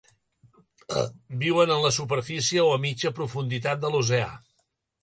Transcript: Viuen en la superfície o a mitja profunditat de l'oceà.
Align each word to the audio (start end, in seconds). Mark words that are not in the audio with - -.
Viuen 1.45 1.75
en 1.75 1.83
la 1.85 1.93
superfície 1.99 2.65
o 2.71 2.73
a 2.79 2.81
mitja 2.87 3.13
profunditat 3.21 3.87
de 3.87 3.95
l'oceà. 3.97 4.35